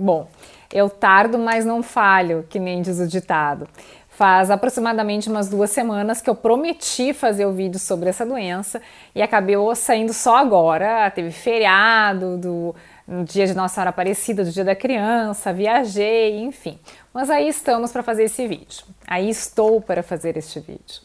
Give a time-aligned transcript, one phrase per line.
[0.00, 0.28] Bom,
[0.72, 3.66] eu tardo, mas não falho, que nem diz o ditado.
[4.08, 8.80] Faz aproximadamente umas duas semanas que eu prometi fazer o vídeo sobre essa doença
[9.12, 11.10] e acabou saindo só agora.
[11.10, 12.74] Teve feriado do
[13.08, 16.78] no dia de Nossa Senhora Aparecida, do dia da criança, viajei, enfim.
[17.12, 18.84] Mas aí estamos para fazer esse vídeo.
[19.04, 21.00] Aí estou para fazer este vídeo.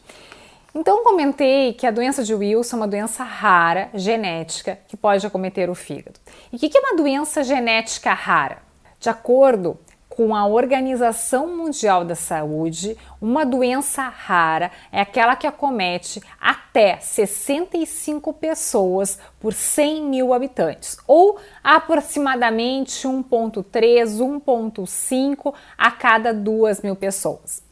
[0.72, 5.70] Então comentei que a doença de Wilson é uma doença rara, genética, que pode acometer
[5.70, 6.20] o fígado.
[6.52, 8.63] E o que é uma doença genética rara?
[9.04, 9.76] De acordo
[10.08, 18.32] com a Organização Mundial da Saúde, uma doença rara é aquela que acomete até 65
[18.32, 27.62] pessoas por 100 mil habitantes, ou aproximadamente 1,3, 1,5 a cada 2 mil pessoas.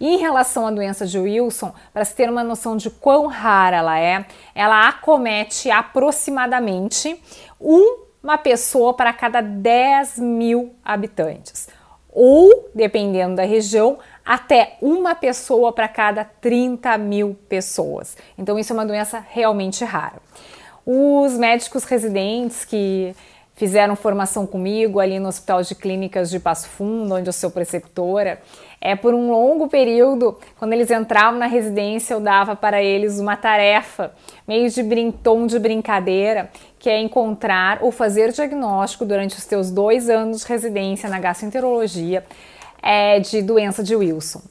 [0.00, 3.98] Em relação à doença de Wilson, para se ter uma noção de quão rara ela
[3.98, 4.24] é,
[4.54, 7.20] ela acomete aproximadamente
[8.26, 11.68] uma pessoa para cada 10 mil habitantes
[12.10, 18.16] ou, dependendo da região, até uma pessoa para cada 30 mil pessoas.
[18.36, 20.16] Então, isso é uma doença realmente rara.
[20.84, 23.14] Os médicos residentes que
[23.56, 28.40] fizeram formação comigo ali no Hospital de Clínicas de Passo Fundo, onde eu sou preceptora,
[28.80, 33.34] é por um longo período, quando eles entravam na residência, eu dava para eles uma
[33.34, 34.12] tarefa,
[34.46, 39.70] meio de brin tom de brincadeira, que é encontrar ou fazer diagnóstico durante os teus
[39.70, 42.24] dois anos de residência na gastroenterologia
[42.82, 44.42] é, de doença de Wilson.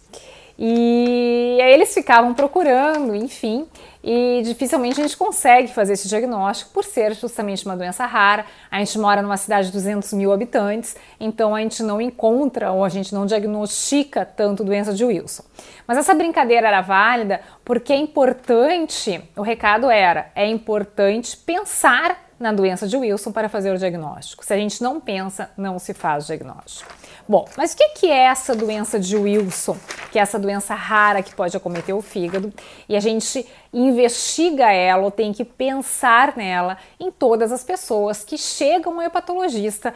[0.58, 3.68] E aí eles ficavam procurando, enfim,
[4.08, 8.46] e dificilmente a gente consegue fazer esse diagnóstico por ser justamente uma doença rara.
[8.70, 12.86] A gente mora numa cidade de 200 mil habitantes, então a gente não encontra ou
[12.86, 15.44] a gente não diagnostica tanto doença de Wilson.
[15.88, 22.52] Mas essa brincadeira era válida porque é importante, o recado era, é importante pensar na
[22.52, 24.46] doença de Wilson para fazer o diagnóstico.
[24.46, 26.94] Se a gente não pensa, não se faz o diagnóstico.
[27.28, 29.76] Bom, mas o que é essa doença de Wilson?
[30.12, 32.54] Que é essa doença rara que pode acometer o fígado
[32.88, 38.38] e a gente investiga ela ou tem que pensar nela em todas as pessoas que
[38.38, 39.94] chegam ao hepatologista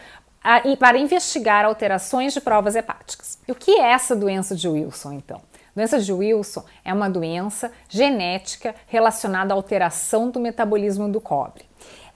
[0.79, 3.37] para investigar alterações de provas hepáticas.
[3.47, 5.41] E o que é essa doença de Wilson, então?
[5.75, 11.68] Doença de Wilson é uma doença genética relacionada à alteração do metabolismo do cobre.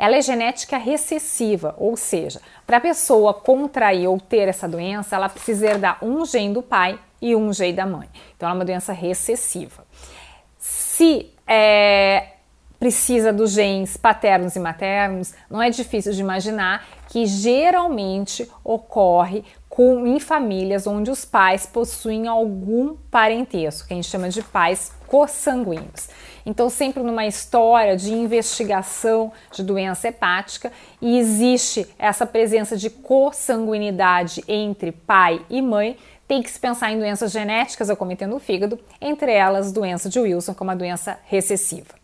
[0.03, 5.30] Ela é genética recessiva, ou seja, para a pessoa contrair ou ter essa doença, ela
[5.30, 8.09] precisa herdar um gene do pai e um gene da mãe.
[8.36, 9.86] Então, ela é uma doença recessiva.
[10.59, 12.31] Se é,
[12.78, 20.06] precisa dos genes paternos e maternos, não é difícil de imaginar que geralmente ocorre com,
[20.06, 26.09] em famílias onde os pais possuem algum parentesco, que a gente chama de pais consanguíneos.
[26.44, 34.44] Então, sempre numa história de investigação de doença hepática, e existe essa presença de consanguinidade
[34.47, 35.97] entre pai e mãe,
[36.28, 40.56] tem que se pensar em doenças genéticas acometendo o fígado, entre elas doença de Wilson,
[40.56, 42.03] como a doença recessiva.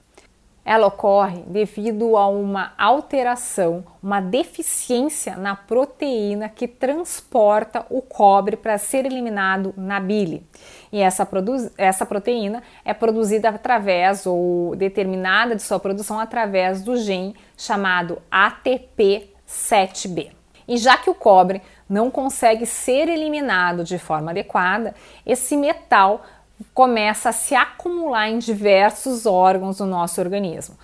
[0.69, 8.77] Ela ocorre devido a uma alteração, uma deficiência na proteína que transporta o cobre para
[8.77, 10.45] ser eliminado na bile.
[10.91, 11.27] E essa,
[11.75, 20.29] essa proteína é produzida através, ou determinada de sua produção através do gene chamado ATP7B.
[20.67, 24.93] E já que o cobre não consegue ser eliminado de forma adequada,
[25.25, 26.23] esse metal
[26.73, 30.77] começa a se acumular em diversos órgãos do nosso organismo,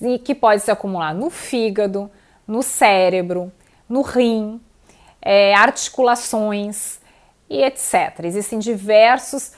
[0.00, 2.10] e que pode se acumular no fígado,
[2.46, 3.52] no cérebro,
[3.88, 4.60] no rim,
[5.20, 7.00] é, articulações
[7.48, 8.24] e etc.
[8.24, 9.52] Existem diversos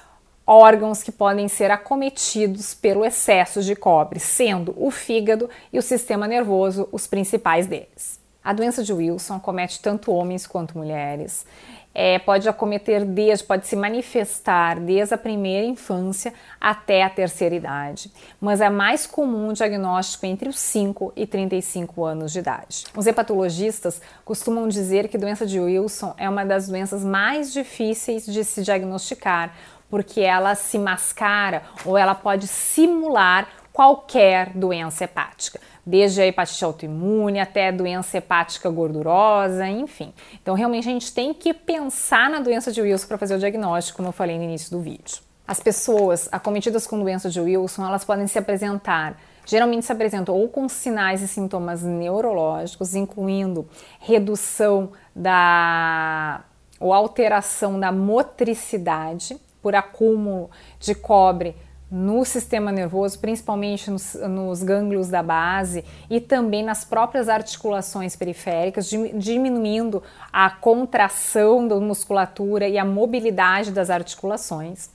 [0.46, 6.28] órgãos que podem ser acometidos pelo excesso de cobre, sendo o fígado e o sistema
[6.28, 8.20] nervoso os principais deles.
[8.42, 11.46] A doença de Wilson acomete tanto homens quanto mulheres
[11.94, 18.10] é, pode acometer desde, pode se manifestar desde a primeira infância até a terceira idade,
[18.40, 22.84] mas é mais comum o diagnóstico entre os 5 e 35 anos de idade.
[22.96, 28.42] Os hepatologistas costumam dizer que doença de Wilson é uma das doenças mais difíceis de
[28.42, 29.54] se diagnosticar,
[29.88, 37.38] porque ela se mascara ou ela pode simular qualquer doença hepática desde a hepatite autoimune
[37.38, 40.14] até a doença hepática gordurosa, enfim.
[40.40, 43.96] Então, realmente, a gente tem que pensar na doença de Wilson para fazer o diagnóstico,
[43.98, 45.18] como eu falei no início do vídeo.
[45.46, 50.48] As pessoas acometidas com doença de Wilson, elas podem se apresentar geralmente se apresentam ou
[50.48, 53.68] com sinais e sintomas neurológicos, incluindo
[54.00, 56.42] redução da
[56.80, 61.54] ou alteração da motricidade por acúmulo de cobre
[61.90, 68.90] no sistema nervoso, principalmente nos, nos, gânglios da base e também nas próprias articulações periféricas,
[69.14, 70.02] diminuindo
[70.32, 74.90] a contração da musculatura e a mobilidade das articulações,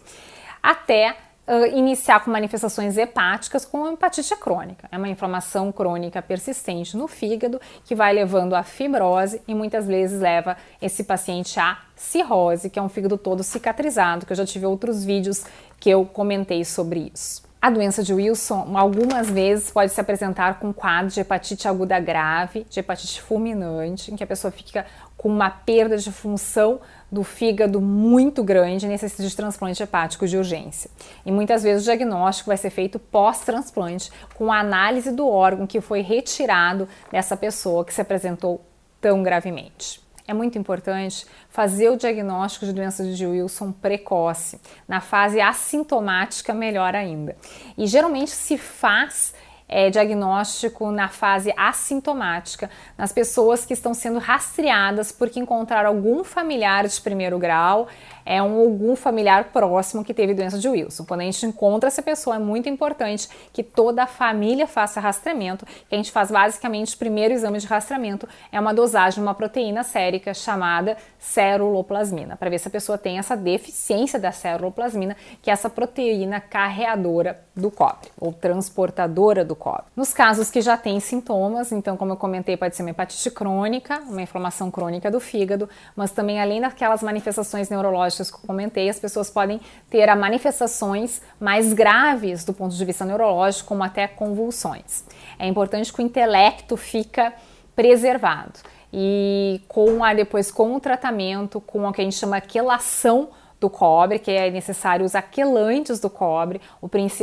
[0.61, 1.15] até
[1.49, 4.87] uh, iniciar com manifestações hepáticas com hepatite crônica.
[4.91, 10.21] É uma inflamação crônica persistente no fígado que vai levando à fibrose e muitas vezes
[10.21, 14.65] leva esse paciente à cirrose, que é um fígado todo cicatrizado, que eu já tive
[14.65, 15.43] outros vídeos
[15.79, 17.48] que eu comentei sobre isso.
[17.61, 22.65] A doença de Wilson, algumas vezes, pode se apresentar com quadro de hepatite aguda grave,
[22.69, 24.85] de hepatite fulminante, em que a pessoa fica
[25.17, 26.79] com uma perda de função
[27.11, 30.89] do fígado muito grande e necessita de transplante hepático de urgência.
[31.25, 35.81] E muitas vezes o diagnóstico vai ser feito pós-transplante, com a análise do órgão que
[35.81, 38.61] foi retirado dessa pessoa que se apresentou
[39.01, 45.41] tão gravemente é muito importante fazer o diagnóstico de doença de Wilson precoce, na fase
[45.41, 47.35] assintomática, melhor ainda.
[47.75, 49.33] E geralmente se faz
[49.69, 56.87] é, diagnóstico na fase assintomática, nas pessoas que estão sendo rastreadas porque encontraram algum familiar
[56.87, 57.87] de primeiro grau,
[58.25, 61.05] é um algum familiar próximo que teve doença de Wilson.
[61.05, 65.65] Quando a gente encontra essa pessoa, é muito importante que toda a família faça rastreamento,
[65.65, 69.33] que a gente faz basicamente o primeiro exame de rastreamento, é uma dosagem de uma
[69.33, 75.49] proteína sérica chamada ceruloplasmina, para ver se a pessoa tem essa deficiência da ceruloplasmina, que
[75.49, 79.83] é essa proteína carreadora do cobre, ou transportadora do cobre.
[79.95, 83.99] Nos casos que já têm sintomas, então, como eu comentei, pode ser uma hepatite crônica,
[84.07, 88.99] uma inflamação crônica do fígado, mas também além daquelas manifestações neurológicas que eu comentei, as
[88.99, 89.59] pessoas podem
[89.89, 95.03] ter manifestações mais graves do ponto de vista neurológico, como até convulsões.
[95.37, 97.33] É importante que o intelecto fica
[97.75, 98.59] preservado
[98.91, 103.29] e com a depois com o tratamento, com o que a gente chama quelação
[103.59, 106.61] do cobre, que é necessário os aquelantes do cobre,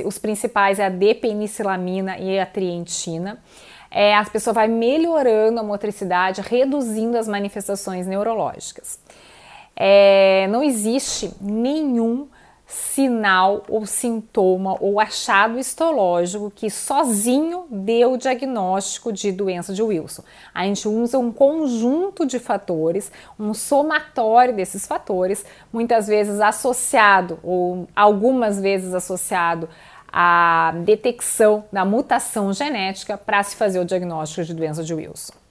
[0.04, 3.38] os principais é a depenicilamina e a trientina.
[3.90, 8.98] É, a pessoa vai melhorando a motricidade, reduzindo as manifestações neurológicas.
[9.74, 12.28] É, não existe nenhum
[12.66, 20.24] sinal ou sintoma ou achado histológico que sozinho dê o diagnóstico de doença de Wilson.
[20.52, 27.86] A gente usa um conjunto de fatores, um somatório desses fatores, muitas vezes associado ou
[27.94, 29.68] algumas vezes associado
[30.12, 35.45] à detecção da mutação genética para se fazer o diagnóstico de doença de Wilson.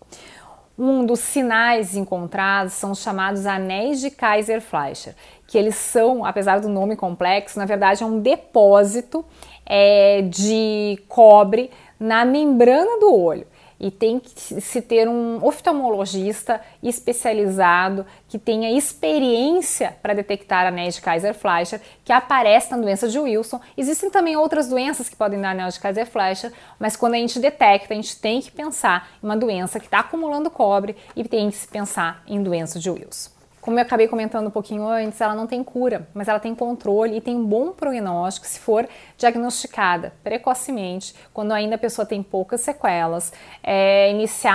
[0.77, 5.15] Um dos sinais encontrados são os chamados anéis de Kaiser-Fleischer,
[5.47, 9.23] que eles são, apesar do nome complexo, na verdade é um depósito
[9.65, 13.47] é, de cobre na membrana do olho
[13.79, 21.01] e tem que se ter um oftalmologista especializado que tenha experiência para detectar anéis de
[21.01, 23.59] Kaiser-Fleischer, que aparece na doença de Wilson.
[23.77, 27.93] Existem também outras doenças que podem dar anel de Kaiser-Fleischer, mas quando a gente detecta,
[27.93, 31.57] a gente tem que pensar em uma doença que está acumulando cobre e tem que
[31.57, 33.34] se pensar em doença de Wilson.
[33.65, 37.17] Como eu acabei comentando um pouquinho antes, ela não tem cura, mas ela tem controle
[37.17, 42.61] e tem um bom prognóstico se for diagnosticada precocemente, quando ainda a pessoa tem poucas
[42.61, 43.33] sequelas,
[43.63, 44.11] é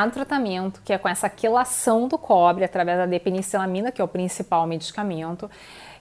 [0.06, 4.06] o tratamento, que é com essa quelação do cobre através da depenicilamina, que é o
[4.06, 5.50] principal medicamento.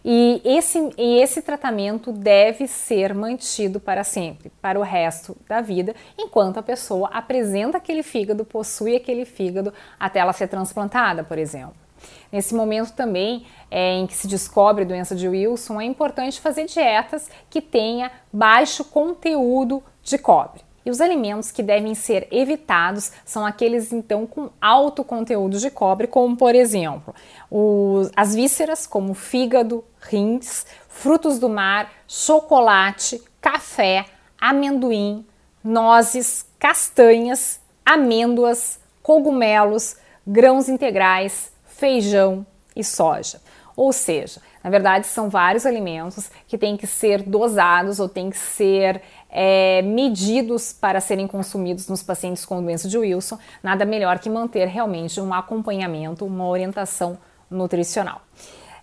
[0.06, 5.96] E esse, e esse tratamento deve ser mantido para sempre, para o resto da vida,
[6.16, 11.89] enquanto a pessoa apresenta aquele fígado, possui aquele fígado até ela ser transplantada, por exemplo.
[12.32, 16.66] Nesse momento também é, em que se descobre a doença de Wilson, é importante fazer
[16.66, 20.62] dietas que tenha baixo conteúdo de cobre.
[20.86, 26.08] E os alimentos que devem ser evitados são aqueles então com alto conteúdo de cobre,
[26.08, 27.14] como por exemplo
[27.52, 34.06] os, as vísceras, como fígado, rins, frutos do mar, chocolate, café,
[34.40, 35.26] amendoim,
[35.64, 42.46] nozes, castanhas, amêndoas, cogumelos, grãos integrais, feijão
[42.76, 43.42] e soja.
[43.76, 48.38] Ou seja, na verdade, são vários alimentos que têm que ser dosados ou têm que
[48.38, 53.40] ser é, medidos para serem consumidos nos pacientes com doença de Wilson.
[53.64, 57.18] Nada melhor que manter realmente um acompanhamento, uma orientação
[57.50, 58.22] nutricional.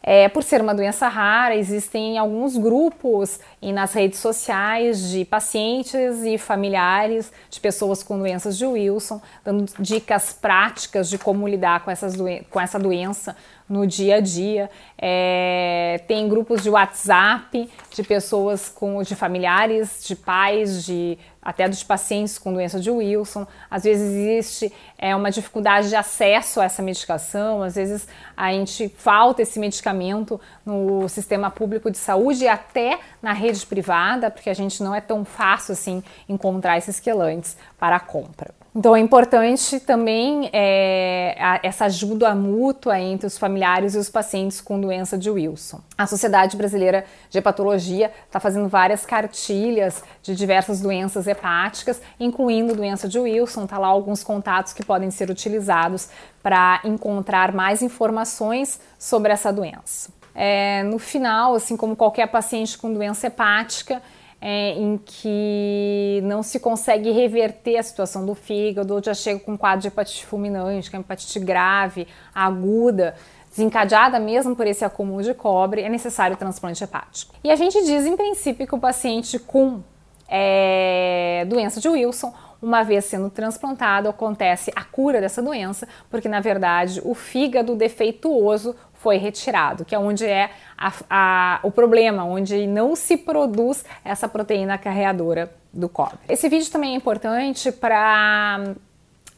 [0.08, 6.22] É, por ser uma doença rara, existem alguns grupos e nas redes sociais de pacientes
[6.22, 11.90] e familiares de pessoas com doenças de Wilson, dando dicas práticas de como lidar com,
[11.90, 12.14] essas
[12.48, 13.36] com essa doença
[13.68, 14.70] no dia a dia.
[14.98, 21.84] É, tem grupos de WhatsApp de pessoas com de familiares, de pais, de até dos
[21.84, 23.46] pacientes com doença de Wilson.
[23.70, 28.88] Às vezes existe é, uma dificuldade de acesso a essa medicação, às vezes a gente
[28.88, 34.54] falta esse medicamento no sistema público de saúde e até na rede privada, porque a
[34.54, 38.52] gente não é tão fácil assim encontrar esses quelantes para a compra.
[38.76, 44.60] Então é importante também é, a, essa ajuda mútua entre os familiares e os pacientes
[44.60, 45.80] com doença de Wilson.
[45.96, 53.08] A Sociedade Brasileira de Hepatologia está fazendo várias cartilhas de diversas doenças hepáticas, incluindo doença
[53.08, 53.64] de Wilson.
[53.64, 56.10] Está lá alguns contatos que podem ser utilizados
[56.42, 60.10] para encontrar mais informações sobre essa doença.
[60.34, 64.02] É, no final, assim como qualquer paciente com doença hepática,
[64.40, 69.56] é, em que não se consegue reverter a situação do fígado, ou já chega com
[69.56, 73.14] quadro de hepatite fulminante, que é uma hepatite grave, aguda,
[73.50, 77.34] desencadeada mesmo por esse acúmulo de cobre, é necessário transplante hepático.
[77.42, 79.80] E a gente diz, em princípio, que o paciente com
[80.28, 86.40] é, doença de Wilson, uma vez sendo transplantado, acontece a cura dessa doença, porque na
[86.40, 88.74] verdade o fígado defeituoso
[89.06, 94.28] foi retirado, que é onde é a, a, o problema, onde não se produz essa
[94.28, 96.18] proteína carreadora do cobre.
[96.28, 98.64] Esse vídeo também é importante para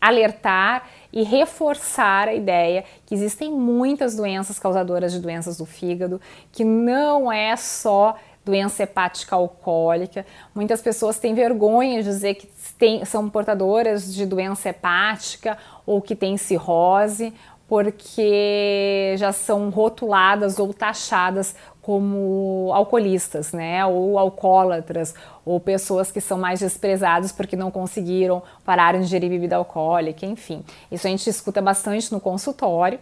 [0.00, 6.18] alertar e reforçar a ideia que existem muitas doenças causadoras de doenças do fígado,
[6.50, 10.24] que não é só doença hepática alcoólica.
[10.54, 12.48] Muitas pessoas têm vergonha de dizer que
[12.78, 17.34] tem, são portadoras de doença hepática ou que têm cirrose
[17.68, 21.54] porque já são rotuladas ou taxadas
[21.88, 28.92] como alcoolistas, né, ou alcoólatras, ou pessoas que são mais desprezadas porque não conseguiram parar
[28.92, 30.62] de ingerir bebida alcoólica, enfim.
[30.92, 32.98] Isso a gente escuta bastante no consultório.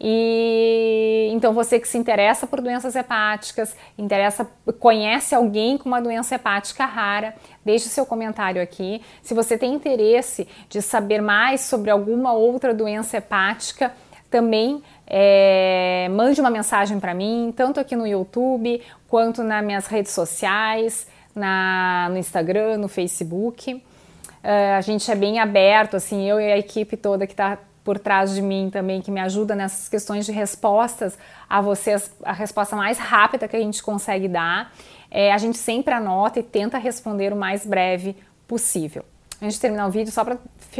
[0.00, 4.48] E então você que se interessa por doenças hepáticas, interessa,
[4.78, 7.34] conhece alguém com uma doença hepática rara,
[7.64, 9.02] deixe seu comentário aqui.
[9.20, 13.92] Se você tem interesse de saber mais sobre alguma outra doença hepática,
[14.30, 20.12] também é, mande uma mensagem para mim, tanto aqui no YouTube quanto nas minhas redes
[20.12, 23.74] sociais, na, no Instagram, no Facebook.
[23.74, 27.98] Uh, a gente é bem aberto, assim, eu e a equipe toda que está por
[27.98, 31.18] trás de mim também, que me ajuda nessas questões de respostas
[31.48, 34.72] a vocês, a resposta mais rápida que a gente consegue dar.
[35.10, 38.14] É, a gente sempre anota e tenta responder o mais breve
[38.46, 39.04] possível.
[39.40, 40.36] A gente terminar o vídeo só para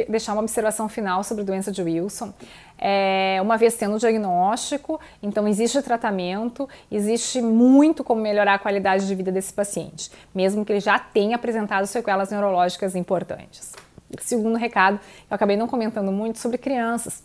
[0.09, 2.33] deixar uma observação final sobre a doença de Wilson.
[2.77, 9.07] É, uma vez tendo o diagnóstico, então existe tratamento, existe muito como melhorar a qualidade
[9.07, 13.73] de vida desse paciente, mesmo que ele já tenha apresentado sequelas neurológicas importantes.
[14.21, 14.99] Segundo recado,
[15.31, 17.23] eu acabei não comentando muito sobre crianças.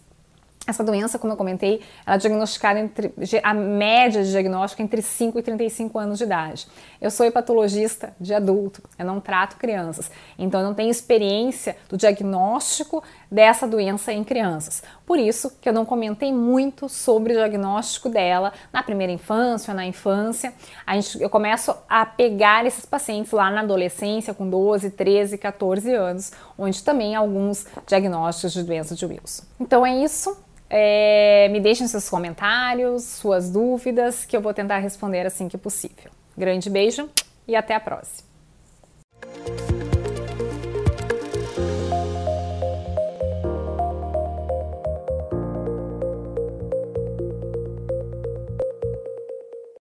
[0.65, 5.01] Essa doença, como eu comentei, ela é diagnosticada entre a média de diagnóstico é entre
[5.01, 6.67] 5 e 35 anos de idade.
[7.01, 11.98] Eu sou hepatologista de adulto, eu não trato crianças, então eu não tenho experiência do
[11.98, 14.82] diagnóstico dessa doença em crianças.
[15.05, 19.86] Por isso que eu não comentei muito sobre o diagnóstico dela na primeira infância, na
[19.86, 20.53] infância.
[20.88, 25.93] A gente, eu começo a pegar esses pacientes lá na adolescência, com 12, 13, 14
[25.93, 29.43] anos, onde também há alguns diagnósticos de doença de Wilson.
[29.60, 30.38] Então é isso.
[30.75, 36.09] É, me deixem seus comentários, suas dúvidas, que eu vou tentar responder assim que possível.
[36.35, 37.07] Grande beijo
[37.47, 38.27] e até a próxima!